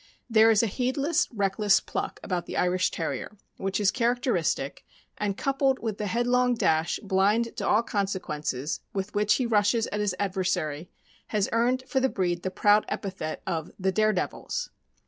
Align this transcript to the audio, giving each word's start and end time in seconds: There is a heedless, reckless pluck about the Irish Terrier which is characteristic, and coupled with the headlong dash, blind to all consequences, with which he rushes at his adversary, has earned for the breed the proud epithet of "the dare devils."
There 0.27 0.49
is 0.49 0.63
a 0.63 0.65
heedless, 0.65 1.27
reckless 1.31 1.79
pluck 1.79 2.19
about 2.23 2.47
the 2.47 2.57
Irish 2.57 2.89
Terrier 2.89 3.37
which 3.57 3.79
is 3.79 3.91
characteristic, 3.91 4.83
and 5.19 5.37
coupled 5.37 5.77
with 5.77 5.99
the 5.99 6.07
headlong 6.07 6.55
dash, 6.55 6.99
blind 7.03 7.55
to 7.57 7.67
all 7.67 7.83
consequences, 7.83 8.79
with 8.95 9.13
which 9.13 9.35
he 9.35 9.45
rushes 9.45 9.85
at 9.91 9.99
his 9.99 10.15
adversary, 10.17 10.89
has 11.27 11.49
earned 11.51 11.83
for 11.85 11.99
the 11.99 12.09
breed 12.09 12.41
the 12.41 12.49
proud 12.49 12.83
epithet 12.87 13.43
of 13.45 13.69
"the 13.77 13.91
dare 13.91 14.11
devils." 14.11 14.71